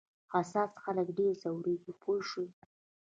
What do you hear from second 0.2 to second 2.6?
حساس خلک ډېر ځورېږي پوه شوې!.